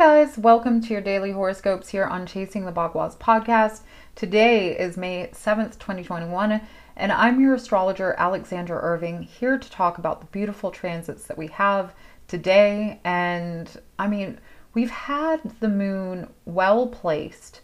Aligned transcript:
guys, 0.00 0.38
welcome 0.38 0.80
to 0.80 0.94
your 0.94 1.02
daily 1.02 1.30
horoscopes 1.30 1.90
here 1.90 2.06
on 2.06 2.24
Chasing 2.24 2.64
the 2.64 2.72
Bagua's 2.72 3.16
podcast. 3.16 3.82
Today 4.14 4.74
is 4.74 4.96
May 4.96 5.26
7th, 5.26 5.78
2021, 5.78 6.62
and 6.96 7.12
I'm 7.12 7.38
your 7.38 7.54
astrologer, 7.54 8.14
Alexandra 8.16 8.78
Irving, 8.80 9.24
here 9.24 9.58
to 9.58 9.70
talk 9.70 9.98
about 9.98 10.20
the 10.20 10.26
beautiful 10.28 10.70
transits 10.70 11.26
that 11.26 11.36
we 11.36 11.48
have 11.48 11.92
today. 12.28 12.98
And 13.04 13.70
I 13.98 14.08
mean, 14.08 14.40
we've 14.72 14.90
had 14.90 15.42
the 15.60 15.68
moon 15.68 16.30
well 16.46 16.86
placed 16.86 17.60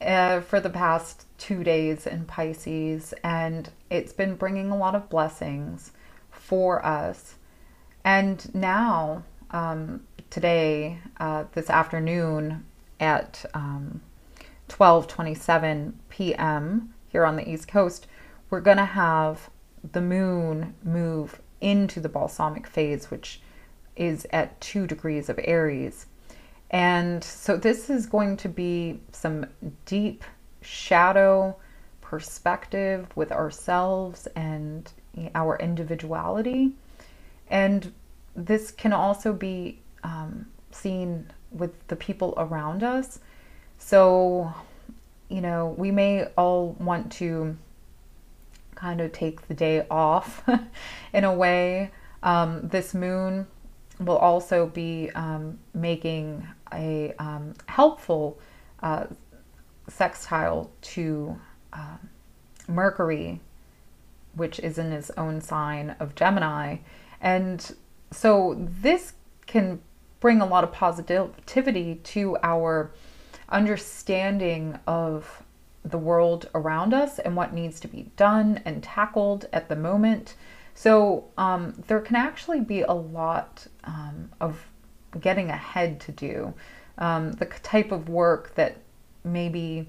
uh, 0.00 0.40
for 0.40 0.58
the 0.58 0.70
past 0.70 1.26
two 1.36 1.62
days 1.62 2.06
in 2.06 2.24
Pisces, 2.24 3.12
and 3.22 3.68
it's 3.90 4.14
been 4.14 4.36
bringing 4.36 4.70
a 4.70 4.78
lot 4.78 4.94
of 4.94 5.10
blessings 5.10 5.92
for 6.30 6.82
us. 6.82 7.34
And 8.06 8.54
now, 8.54 9.24
um, 9.50 10.06
today, 10.32 10.98
uh, 11.20 11.44
this 11.52 11.68
afternoon 11.68 12.64
at 12.98 13.44
um, 13.52 14.00
12:27 14.70 15.92
p.m. 16.08 16.94
here 17.10 17.26
on 17.26 17.36
the 17.36 17.46
East 17.46 17.68
Coast, 17.68 18.06
we're 18.48 18.62
going 18.62 18.78
to 18.78 18.86
have 18.86 19.50
the 19.92 20.00
moon 20.00 20.74
move 20.82 21.38
into 21.60 22.00
the 22.00 22.08
balsamic 22.08 22.66
phase, 22.66 23.10
which 23.10 23.42
is 23.94 24.26
at 24.32 24.58
two 24.58 24.86
degrees 24.86 25.28
of 25.28 25.38
Aries. 25.44 26.06
And 26.70 27.22
so 27.22 27.58
this 27.58 27.90
is 27.90 28.06
going 28.06 28.38
to 28.38 28.48
be 28.48 29.00
some 29.12 29.44
deep 29.84 30.24
shadow 30.62 31.54
perspective 32.00 33.06
with 33.14 33.30
ourselves 33.32 34.26
and 34.34 34.90
our 35.34 35.58
individuality. 35.58 36.72
And 37.50 37.92
this 38.34 38.70
can 38.70 38.94
also 38.94 39.34
be 39.34 39.81
um, 40.02 40.46
seen 40.70 41.30
with 41.50 41.86
the 41.88 41.96
people 41.96 42.34
around 42.36 42.82
us. 42.82 43.18
So, 43.78 44.52
you 45.28 45.40
know, 45.40 45.74
we 45.76 45.90
may 45.90 46.24
all 46.36 46.76
want 46.78 47.12
to 47.12 47.56
kind 48.74 49.00
of 49.00 49.12
take 49.12 49.46
the 49.48 49.54
day 49.54 49.86
off 49.90 50.42
in 51.12 51.24
a 51.24 51.32
way. 51.32 51.90
Um, 52.22 52.68
this 52.68 52.94
moon 52.94 53.46
will 54.00 54.16
also 54.16 54.66
be 54.66 55.10
um, 55.14 55.58
making 55.74 56.46
a 56.72 57.12
um, 57.18 57.54
helpful 57.66 58.38
uh, 58.82 59.06
sextile 59.88 60.70
to 60.80 61.38
uh, 61.72 61.96
Mercury, 62.68 63.40
which 64.34 64.58
is 64.60 64.78
in 64.78 64.90
his 64.90 65.10
own 65.16 65.40
sign 65.40 65.94
of 66.00 66.14
Gemini. 66.14 66.78
And 67.20 67.74
so 68.10 68.56
this 68.58 69.12
can 69.46 69.80
bring 70.22 70.40
a 70.40 70.46
lot 70.46 70.62
of 70.62 70.70
positivity 70.70 71.96
to 71.96 72.38
our 72.44 72.92
understanding 73.48 74.78
of 74.86 75.42
the 75.84 75.98
world 75.98 76.48
around 76.54 76.94
us 76.94 77.18
and 77.18 77.34
what 77.34 77.52
needs 77.52 77.80
to 77.80 77.88
be 77.88 78.08
done 78.16 78.62
and 78.64 78.84
tackled 78.84 79.46
at 79.52 79.68
the 79.68 79.74
moment. 79.74 80.36
So 80.76 81.24
um, 81.36 81.74
there 81.88 81.98
can 81.98 82.14
actually 82.14 82.60
be 82.60 82.82
a 82.82 82.92
lot 82.92 83.66
um, 83.82 84.30
of 84.40 84.64
getting 85.20 85.50
ahead 85.50 86.00
to 86.02 86.12
do. 86.12 86.54
Um, 86.98 87.32
the 87.32 87.46
type 87.46 87.90
of 87.90 88.08
work 88.08 88.54
that 88.54 88.76
maybe 89.24 89.88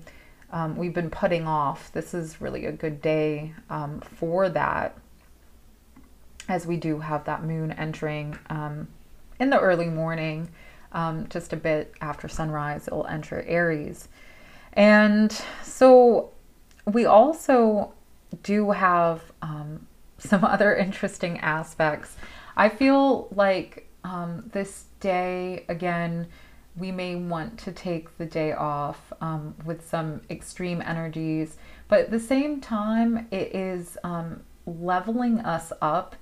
um, 0.51 0.75
we've 0.75 0.95
been 0.95 1.11
putting 1.11 1.45
off, 1.47 1.91
this 1.91 2.15
is 2.15 2.41
really 2.41 2.65
a 2.65 2.71
good 2.71 3.03
day 3.03 3.53
um, 3.69 4.01
for 4.01 4.49
that 4.49 4.97
as 6.49 6.65
we 6.65 6.75
do 6.75 6.99
have 6.99 7.23
that 7.25 7.43
moon 7.43 7.71
entering 7.73 8.35
um, 8.49 8.87
in 9.43 9.49
the 9.49 9.59
early 9.59 9.89
morning, 9.89 10.49
um, 10.93 11.27
just 11.29 11.53
a 11.53 11.57
bit 11.57 11.93
after 12.01 12.27
sunrise, 12.27 12.87
it'll 12.87 13.05
enter 13.07 13.43
Aries. 13.45 14.07
And 14.71 15.31
so 15.63 16.31
we 16.85 17.05
also 17.05 17.93
do 18.41 18.71
have 18.71 19.21
um, 19.41 19.85
some 20.17 20.43
other 20.43 20.75
interesting 20.75 21.39
aspects. 21.39 22.15
I 22.55 22.69
feel 22.69 23.27
like 23.35 23.89
um, 24.03 24.49
this 24.53 24.85
day, 24.99 25.65
again, 25.67 26.27
we 26.75 26.91
may 26.91 27.15
want 27.15 27.59
to 27.59 27.71
take 27.71 28.17
the 28.17 28.25
day 28.25 28.53
off 28.53 29.13
um, 29.21 29.55
with 29.65 29.87
some 29.87 30.21
extreme 30.29 30.81
energies, 30.81 31.57
but 31.87 31.99
at 31.99 32.11
the 32.11 32.19
same 32.19 32.61
time, 32.61 33.27
it 33.29 33.53
is 33.53 33.97
um, 34.03 34.41
leveling 34.65 35.39
us 35.41 35.71
up 35.81 36.15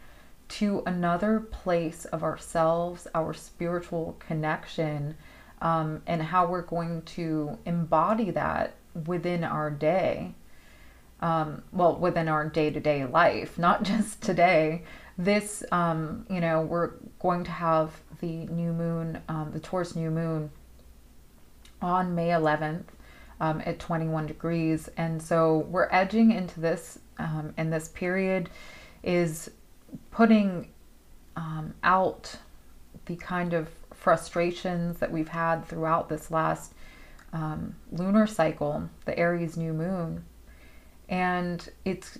to 0.52 0.84
another 0.86 1.40
place 1.40 2.04
of 2.06 2.24
ourselves, 2.24 3.08
our 3.16 3.34
spiritual 3.34 4.18
connection, 4.20 5.16
um, 5.62 6.02
and 6.06 6.22
how 6.22 6.46
we're 6.48 6.62
going 6.62 7.02
to 7.04 7.58
embody 7.66 8.32
that 8.32 8.76
within 9.06 9.46
our 9.46 9.72
day. 9.72 10.34
Um, 11.22 11.62
well, 11.72 11.98
within 11.98 12.28
our 12.28 12.50
day 12.50 12.70
to 12.70 12.80
day 12.80 13.06
life, 13.06 13.58
not 13.58 13.84
just 13.92 14.22
today. 14.22 14.84
This, 15.18 15.64
um, 15.72 16.26
you 16.30 16.42
know, 16.42 16.62
we're 16.62 16.92
going 17.20 17.44
to 17.46 17.52
have 17.52 17.92
the 18.20 18.46
new 18.48 18.74
moon, 18.74 19.22
um, 19.30 19.52
the 19.54 19.60
Taurus 19.60 19.96
new 19.96 20.12
moon 20.12 20.52
on 21.82 22.14
May 22.14 22.30
11th 22.30 22.86
um, 23.40 23.62
at 23.66 23.80
21 23.80 24.28
degrees. 24.28 24.90
And 24.98 25.22
so 25.22 25.60
we're 25.70 25.88
edging 25.92 26.32
into 26.32 26.60
this, 26.60 27.00
um, 27.20 27.54
and 27.56 27.72
this 27.72 27.90
period 27.90 28.50
is 29.04 29.50
putting 30.12 30.70
um, 31.36 31.74
out 31.84 32.36
the 33.06 33.16
kind 33.16 33.54
of 33.54 33.70
frustrations 33.94 34.98
that 35.00 35.12
we've 35.12 35.28
had 35.28 35.66
throughout 35.66 36.10
this 36.10 36.32
last 36.32 36.74
um, 37.34 37.76
lunar 37.92 38.28
cycle, 38.28 38.90
the 39.06 39.18
Aries 39.18 39.58
new 39.58 39.74
moon. 39.74 40.26
And 41.08 41.70
it's 41.86 42.18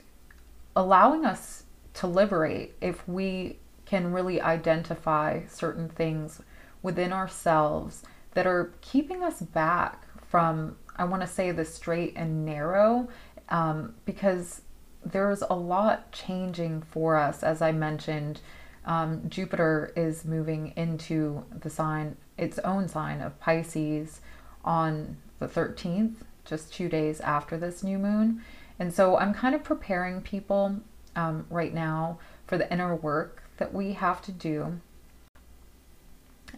allowing 0.76 1.26
us 1.26 1.64
to 1.96 2.08
liberate 2.08 2.76
if 2.82 3.08
we 3.08 3.58
can 3.86 4.12
really 4.12 4.42
identify 4.42 5.46
certain 5.48 5.90
things 5.90 6.42
within 6.82 7.12
ourselves 7.12 8.04
that 8.34 8.48
are 8.48 8.72
keeping 8.82 9.24
us 9.24 9.42
back 9.42 10.08
from, 10.30 10.78
I 10.96 11.04
want 11.04 11.22
to 11.22 11.28
say, 11.28 11.52
the 11.52 11.66
straight 11.66 12.14
and 12.16 12.46
narrow, 12.46 13.10
um, 13.50 13.96
because 14.06 14.62
there's 15.04 15.42
a 15.42 15.54
lot 15.54 16.12
changing 16.12 16.82
for 16.84 17.18
us. 17.18 17.44
As 17.44 17.62
I 17.62 17.72
mentioned, 17.72 18.40
um, 18.86 19.30
Jupiter 19.30 19.92
is 19.96 20.26
moving 20.26 20.74
into 20.76 21.44
the 21.60 21.70
sign, 21.70 22.18
its 22.38 22.60
own 22.60 22.88
sign 22.88 23.22
of 23.22 23.40
Pisces 23.40 24.22
on 24.64 25.18
the 25.40 25.48
13th, 25.48 26.16
just 26.46 26.74
two 26.74 26.90
days 26.90 27.20
after 27.22 27.58
this 27.58 27.84
new 27.84 27.98
moon. 27.98 28.44
And 28.80 28.94
so 28.94 29.18
I'm 29.18 29.34
kind 29.34 29.54
of 29.54 29.64
preparing 29.64 30.22
people 30.22 30.78
um, 31.16 31.46
right 31.50 31.74
now 31.74 32.20
for 32.48 32.58
the 32.58 32.72
inner 32.72 32.96
work 32.96 33.44
that 33.58 33.74
we 33.74 33.94
have 33.94 34.22
to 34.24 34.32
do. 34.32 34.80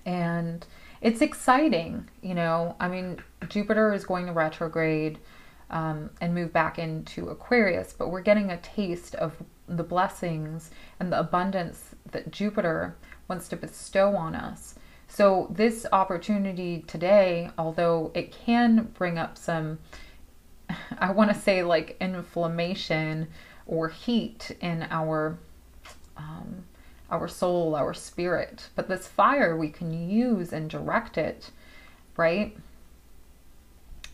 And 0.05 0.65
it's 1.01 1.21
exciting, 1.21 2.09
you 2.21 2.33
know. 2.33 2.75
I 2.79 2.87
mean, 2.87 3.21
Jupiter 3.49 3.93
is 3.93 4.05
going 4.05 4.25
to 4.27 4.31
retrograde 4.31 5.19
um, 5.73 6.11
and 6.21 6.35
move 6.35 6.53
back 6.53 6.77
into 6.77 7.29
Aquarius, 7.29 7.93
but 7.97 8.09
we're 8.09 8.21
getting 8.21 8.51
a 8.51 8.57
taste 8.57 9.15
of 9.15 9.33
the 9.67 9.83
blessings 9.83 10.69
and 10.99 11.11
the 11.11 11.19
abundance 11.19 11.95
that 12.11 12.31
Jupiter 12.31 12.95
wants 13.27 13.49
to 13.49 13.55
bestow 13.55 14.15
on 14.15 14.35
us. 14.35 14.75
So, 15.07 15.47
this 15.49 15.87
opportunity 15.91 16.85
today, 16.87 17.49
although 17.57 18.11
it 18.13 18.31
can 18.31 18.91
bring 18.93 19.17
up 19.17 19.35
some, 19.35 19.79
I 20.99 21.11
want 21.11 21.33
to 21.33 21.39
say 21.39 21.63
like 21.63 21.97
inflammation 21.99 23.27
or 23.65 23.89
heat 23.89 24.55
in 24.61 24.87
our 24.91 25.39
um, 26.15 26.65
our 27.09 27.27
soul, 27.27 27.75
our 27.75 27.95
spirit, 27.95 28.69
but 28.75 28.87
this 28.87 29.07
fire 29.07 29.57
we 29.57 29.69
can 29.69 29.91
use 30.09 30.53
and 30.53 30.69
direct 30.69 31.17
it, 31.17 31.49
right? 32.15 32.55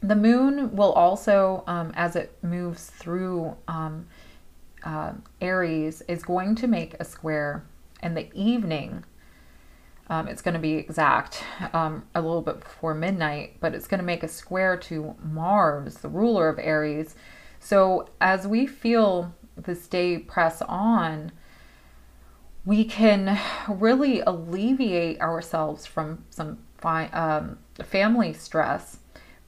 The 0.01 0.15
moon 0.15 0.75
will 0.75 0.93
also, 0.93 1.63
um, 1.67 1.91
as 1.95 2.15
it 2.15 2.37
moves 2.41 2.85
through 2.85 3.57
um, 3.67 4.07
uh, 4.83 5.13
Aries, 5.41 6.01
is 6.07 6.23
going 6.23 6.55
to 6.55 6.67
make 6.67 6.95
a 6.99 7.05
square 7.05 7.65
in 8.01 8.13
the 8.13 8.33
evening. 8.33 9.03
Um, 10.09 10.27
it's 10.27 10.41
going 10.41 10.53
to 10.53 10.59
be 10.59 10.73
exact 10.75 11.43
um, 11.73 12.05
a 12.15 12.21
little 12.21 12.41
bit 12.41 12.61
before 12.61 12.95
midnight, 12.95 13.57
but 13.59 13.75
it's 13.75 13.87
going 13.87 13.99
to 13.99 14.05
make 14.05 14.23
a 14.23 14.27
square 14.27 14.77
to 14.77 15.15
Mars, 15.21 15.95
the 15.95 16.09
ruler 16.09 16.47
of 16.47 16.57
Aries. 16.59 17.15
So 17.59 18.09
as 18.21 18.47
we 18.47 18.65
feel 18.65 19.33
this 19.57 19.85
day 19.87 20.17
press 20.17 20.61
on, 20.61 21.33
we 22.65 22.85
can 22.85 23.37
really 23.67 24.21
alleviate 24.21 25.19
ourselves 25.19 25.85
from 25.85 26.23
some 26.29 26.59
fi- 26.77 27.07
um, 27.07 27.59
family 27.83 28.31
stress 28.31 28.98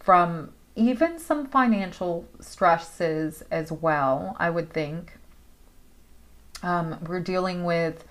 from 0.02 0.52
even 0.76 1.20
some 1.20 1.48
financial 1.48 2.28
stresses 2.40 3.44
as 3.52 3.72
well, 3.72 4.36
I 4.40 4.50
would 4.50 4.72
think. 4.72 5.18
Um, 6.64 6.98
we're 7.08 7.20
dealing 7.20 7.64
with 7.64 8.04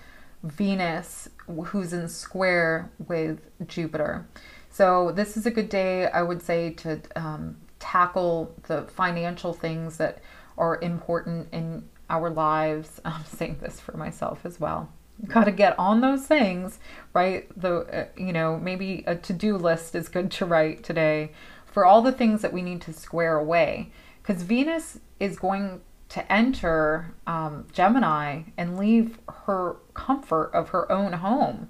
Venus, 0.43 1.29
who's 1.47 1.93
in 1.93 2.07
square 2.07 2.89
with 3.07 3.39
Jupiter. 3.67 4.27
So, 4.69 5.11
this 5.11 5.35
is 5.35 5.45
a 5.45 5.51
good 5.51 5.69
day, 5.69 6.07
I 6.07 6.21
would 6.21 6.41
say, 6.41 6.71
to 6.71 7.01
um, 7.15 7.57
tackle 7.79 8.55
the 8.67 8.83
financial 8.83 9.53
things 9.53 9.97
that 9.97 10.19
are 10.57 10.79
important 10.81 11.49
in 11.51 11.83
our 12.09 12.29
lives. 12.29 13.01
I'm 13.05 13.25
saying 13.25 13.57
this 13.61 13.79
for 13.79 13.97
myself 13.97 14.45
as 14.45 14.59
well. 14.59 14.89
Got 15.27 15.43
to 15.43 15.51
get 15.51 15.77
on 15.77 16.01
those 16.01 16.25
things, 16.25 16.79
right? 17.13 17.47
The 17.59 17.81
uh, 17.81 18.05
you 18.17 18.33
know 18.33 18.57
maybe 18.57 19.03
a 19.05 19.15
to 19.15 19.33
do 19.33 19.55
list 19.55 19.93
is 19.93 20.09
good 20.09 20.31
to 20.31 20.45
write 20.45 20.83
today 20.83 21.31
for 21.71 21.85
all 21.85 22.01
the 22.01 22.11
things 22.11 22.41
that 22.41 22.53
we 22.53 22.61
need 22.61 22.81
to 22.81 22.93
square 22.93 23.37
away, 23.37 23.91
because 24.21 24.43
Venus 24.43 24.99
is 25.19 25.39
going 25.39 25.81
to 26.09 26.31
enter 26.31 27.13
um, 27.25 27.65
Gemini 27.71 28.43
and 28.57 28.77
leave 28.77 29.17
her 29.45 29.77
comfort 29.93 30.51
of 30.53 30.69
her 30.69 30.91
own 30.91 31.13
home 31.13 31.69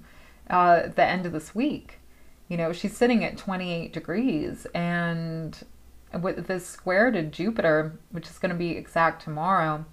uh, 0.50 0.82
at 0.84 0.96
the 0.96 1.04
end 1.04 1.24
of 1.24 1.32
this 1.32 1.54
week. 1.54 2.00
You 2.48 2.56
know, 2.56 2.72
she's 2.72 2.96
sitting 2.96 3.24
at 3.24 3.38
28 3.38 3.92
degrees, 3.92 4.66
and 4.74 5.56
with 6.20 6.48
this 6.48 6.66
square 6.66 7.10
to 7.12 7.22
Jupiter, 7.22 7.98
which 8.10 8.28
is 8.28 8.38
going 8.38 8.50
to 8.50 8.58
be 8.58 8.72
exact 8.72 9.22
tomorrow, 9.22 9.84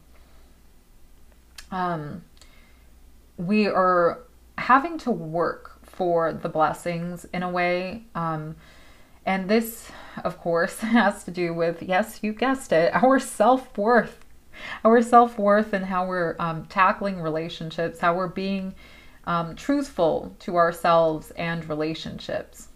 um, 1.72 2.24
we 3.38 3.68
are 3.68 4.24
having 4.58 4.98
to 4.98 5.12
work 5.12 5.80
for 5.84 6.34
the 6.34 6.50
blessings 6.50 7.26
in 7.26 7.44
a 7.44 7.50
way. 7.50 8.04
Um, 8.16 8.56
and 9.26 9.50
this, 9.50 9.92
of 10.24 10.40
course, 10.40 10.80
has 10.80 11.24
to 11.26 11.32
do 11.32 11.54
with, 11.54 11.84
yes, 11.84 12.20
you 12.22 12.34
guessed 12.34 12.72
it, 12.72 12.94
our 12.94 13.20
self 13.20 13.78
worth. 13.78 14.26
Our 14.84 15.02
self 15.02 15.40
worth 15.40 15.74
and 15.74 15.86
how 15.86 16.08
we're 16.08 16.36
um, 16.40 16.66
tackling 16.66 17.22
relationships, 17.22 18.00
how 18.00 18.16
we're 18.16 18.28
being 18.28 18.76
um, 19.26 19.56
truthful 19.56 20.36
to 20.40 20.58
ourselves 20.58 21.32
and 21.32 21.68
relationships. 21.70 22.70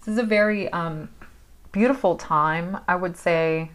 This 0.00 0.12
is 0.12 0.18
a 0.18 0.24
very 0.24 0.68
um, 0.70 1.08
beautiful 1.72 2.16
time, 2.16 2.78
I 2.86 2.96
would 2.96 3.16
say, 3.16 3.70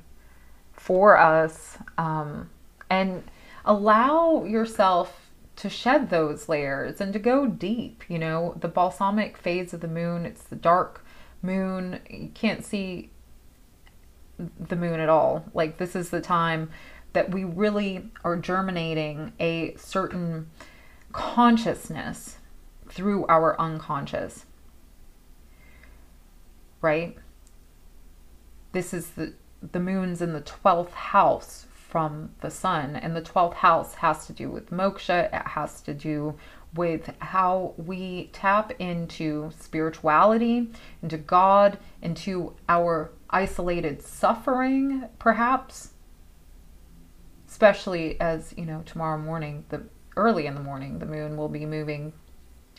for 0.73 1.17
us. 1.17 1.77
Um, 1.97 2.49
and 2.89 3.23
allow 3.65 4.43
yourself 4.45 5.29
to 5.57 5.69
shed 5.69 6.09
those 6.09 6.47
layers 6.47 7.01
and 7.01 7.13
to 7.13 7.19
go 7.19 7.47
deep. 7.47 8.03
You 8.07 8.19
know, 8.19 8.55
the 8.59 8.67
balsamic 8.67 9.37
phase 9.37 9.73
of 9.73 9.81
the 9.81 9.87
moon, 9.87 10.25
it's 10.25 10.43
the 10.43 10.55
dark 10.55 11.03
moon. 11.41 11.99
You 12.09 12.29
can't 12.33 12.65
see 12.65 13.11
the 14.37 14.75
moon 14.75 14.99
at 14.99 15.09
all. 15.09 15.45
Like, 15.53 15.77
this 15.77 15.95
is 15.95 16.09
the 16.09 16.21
time 16.21 16.69
that 17.13 17.31
we 17.31 17.43
really 17.43 18.09
are 18.23 18.37
germinating 18.37 19.33
a 19.39 19.75
certain 19.75 20.49
consciousness 21.11 22.37
through 22.87 23.25
our 23.27 23.59
unconscious. 23.59 24.45
Right? 26.81 27.17
This 28.71 28.93
is 28.93 29.11
the 29.11 29.33
the 29.61 29.79
moon's 29.79 30.21
in 30.21 30.31
the 30.31 30.41
12th 30.41 30.91
house 30.91 31.65
from 31.89 32.29
the 32.41 32.51
sun. 32.51 32.95
And 32.95 33.15
the 33.15 33.21
12th 33.21 33.55
house 33.55 33.95
has 33.95 34.27
to 34.27 34.33
do 34.33 34.49
with 34.49 34.69
moksha, 34.69 35.33
it 35.33 35.47
has 35.47 35.81
to 35.81 35.93
do 35.93 36.35
with 36.75 37.11
how 37.17 37.73
we 37.77 38.29
tap 38.31 38.71
into 38.77 39.49
spirituality, 39.57 40.69
into 41.01 41.17
God, 41.17 41.79
into 42.01 42.55
our 42.69 43.11
isolated 43.31 44.03
suffering, 44.03 45.09
perhaps. 45.17 45.93
Especially 47.47 48.21
as, 48.21 48.53
you 48.55 48.65
know, 48.65 48.83
tomorrow 48.85 49.17
morning, 49.17 49.65
the 49.69 49.81
early 50.15 50.45
in 50.45 50.53
the 50.53 50.61
morning, 50.61 50.99
the 50.99 51.07
moon 51.07 51.37
will 51.37 51.49
be 51.49 51.65
moving 51.65 52.13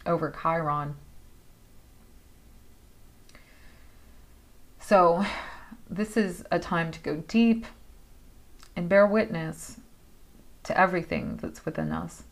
over 0.07 0.33
Chiron. 0.41 0.95
So, 4.79 5.25
this 5.89 6.17
is 6.17 6.45
a 6.53 6.61
time 6.61 6.93
to 6.93 7.01
go 7.01 7.17
deep 7.27 7.67
and 8.77 8.89
bear 8.89 9.07
witness 9.07 9.79
to 10.65 10.79
everything 10.79 11.39
that's 11.41 11.65
within 11.65 11.93
us. 11.93 12.25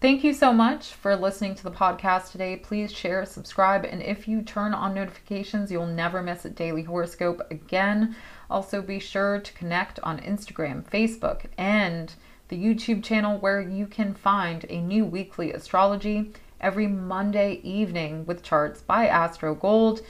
Thank 0.00 0.24
you 0.24 0.34
so 0.34 0.52
much 0.52 0.94
for 0.94 1.14
listening 1.14 1.54
to 1.54 1.62
the 1.62 1.70
podcast 1.70 2.32
today. 2.32 2.56
Please 2.56 2.92
share, 2.92 3.24
subscribe, 3.24 3.84
and 3.84 4.02
if 4.02 4.26
you 4.26 4.42
turn 4.42 4.74
on 4.74 4.94
notifications, 4.94 5.70
you'll 5.70 5.86
never 5.86 6.20
miss 6.20 6.44
a 6.44 6.50
daily 6.50 6.82
horoscope 6.82 7.40
again. 7.52 8.16
Also, 8.50 8.82
be 8.82 8.98
sure 8.98 9.38
to 9.38 9.52
connect 9.52 10.00
on 10.00 10.18
Instagram, 10.18 10.82
Facebook, 10.82 11.44
and 11.56 12.14
the 12.48 12.58
YouTube 12.58 13.04
channel 13.04 13.38
where 13.38 13.60
you 13.60 13.86
can 13.86 14.12
find 14.12 14.66
a 14.68 14.80
new 14.80 15.04
weekly 15.04 15.52
astrology 15.52 16.32
every 16.60 16.88
Monday 16.88 17.60
evening 17.62 18.26
with 18.26 18.42
charts 18.42 18.82
by 18.82 19.06
Astro 19.06 19.54
Gold. 19.54 20.02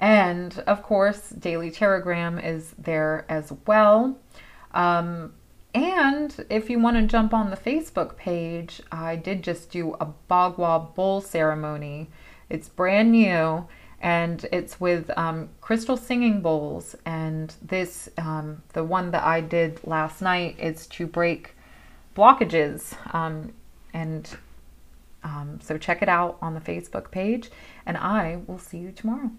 And 0.00 0.58
of 0.66 0.82
course, 0.82 1.30
Daily 1.30 1.70
Taragram 1.70 2.44
is 2.44 2.74
there 2.76 3.24
as 3.28 3.52
well. 3.66 4.18
Um, 4.78 5.34
and 5.74 6.46
if 6.48 6.70
you 6.70 6.78
want 6.78 6.96
to 6.96 7.02
jump 7.02 7.34
on 7.34 7.50
the 7.50 7.56
Facebook 7.56 8.16
page, 8.16 8.80
I 8.92 9.16
did 9.16 9.42
just 9.42 9.70
do 9.70 9.94
a 10.00 10.06
Bagua 10.30 10.94
bowl 10.94 11.20
ceremony. 11.20 12.08
It's 12.48 12.68
brand 12.68 13.10
new 13.10 13.66
and 14.00 14.46
it's 14.52 14.80
with 14.80 15.10
um, 15.18 15.48
crystal 15.60 15.96
singing 15.96 16.40
bowls. 16.40 16.94
And 17.04 17.52
this, 17.60 18.08
um, 18.16 18.62
the 18.72 18.84
one 18.84 19.10
that 19.10 19.24
I 19.24 19.40
did 19.40 19.80
last 19.84 20.22
night, 20.22 20.56
is 20.60 20.86
to 20.86 21.06
break 21.06 21.56
blockages. 22.16 22.94
Um, 23.12 23.52
and 23.92 24.30
um, 25.24 25.58
so 25.60 25.76
check 25.76 26.02
it 26.02 26.08
out 26.08 26.38
on 26.40 26.54
the 26.54 26.60
Facebook 26.60 27.10
page, 27.10 27.50
and 27.84 27.96
I 27.96 28.38
will 28.46 28.58
see 28.58 28.78
you 28.78 28.92
tomorrow. 28.92 29.32